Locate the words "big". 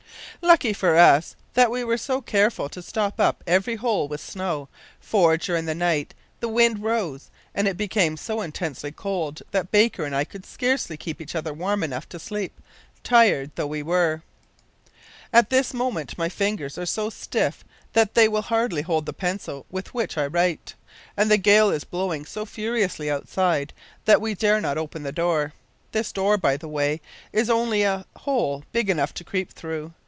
28.71-28.89